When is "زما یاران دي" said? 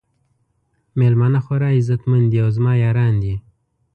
2.57-3.35